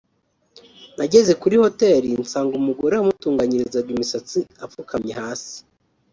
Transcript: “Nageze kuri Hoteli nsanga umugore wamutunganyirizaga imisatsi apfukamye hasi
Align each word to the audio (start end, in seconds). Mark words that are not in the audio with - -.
“Nageze 0.97 1.31
kuri 1.41 1.55
Hoteli 1.63 2.09
nsanga 2.23 2.53
umugore 2.61 2.93
wamutunganyirizaga 2.95 3.89
imisatsi 3.95 4.39
apfukamye 4.63 5.13
hasi 5.21 5.55